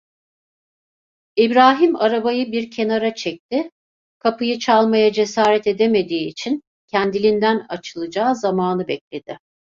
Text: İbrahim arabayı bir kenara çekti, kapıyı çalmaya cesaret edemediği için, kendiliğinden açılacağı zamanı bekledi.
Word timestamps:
İbrahim 1.35 1.95
arabayı 1.95 2.51
bir 2.51 2.71
kenara 2.71 3.15
çekti, 3.15 3.71
kapıyı 4.19 4.59
çalmaya 4.59 5.11
cesaret 5.13 5.67
edemediği 5.67 6.27
için, 6.27 6.61
kendiliğinden 6.87 7.65
açılacağı 7.69 8.35
zamanı 8.35 8.87
bekledi. 8.87 9.37